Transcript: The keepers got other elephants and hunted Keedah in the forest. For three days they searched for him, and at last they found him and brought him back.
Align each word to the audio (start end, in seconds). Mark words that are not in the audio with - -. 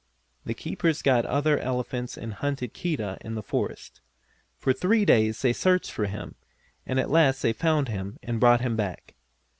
The 0.45 0.55
keepers 0.55 1.03
got 1.03 1.27
other 1.27 1.59
elephants 1.59 2.17
and 2.17 2.33
hunted 2.33 2.73
Keedah 2.73 3.19
in 3.21 3.35
the 3.35 3.43
forest. 3.43 4.01
For 4.57 4.73
three 4.73 5.05
days 5.05 5.39
they 5.43 5.53
searched 5.53 5.91
for 5.91 6.07
him, 6.07 6.33
and 6.87 6.99
at 6.99 7.11
last 7.11 7.43
they 7.43 7.53
found 7.53 7.87
him 7.87 8.17
and 8.23 8.39
brought 8.39 8.61
him 8.61 8.75
back. 8.75 9.13